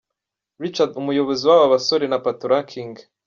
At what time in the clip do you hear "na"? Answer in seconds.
2.09-2.19